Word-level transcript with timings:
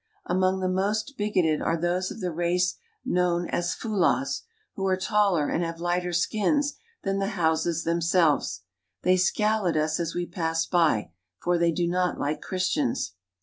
Among 0.25 0.61
the 0.61 0.67
most 0.67 1.13
big 1.15 1.35
oted 1.37 1.61
are 1.63 1.77
those 1.79 2.09
of 2.09 2.21
the 2.21 2.31
race 2.31 2.77
known 3.05 3.47
as 3.49 3.75
Fulahs, 3.75 4.41
who 4.73 4.83
are 4.87 4.97
taller 4.97 5.47
and 5.47 5.63
have 5.63 5.79
lighter 5.79 6.11
skins 6.11 6.73
than 7.03 7.19
the 7.19 7.29
Hausas 7.37 7.83
themselves. 7.83 8.61
They 9.03 9.15
scowl 9.15 9.67
at 9.67 9.77
us 9.77 9.99
as 9.99 10.15
we 10.15 10.25
pass 10.25 10.65
by, 10.65 11.11
for 11.37 11.59
they 11.59 11.71
do 11.71 11.87
not 11.87 12.19
like 12.19 12.41
Christians. 12.41 13.13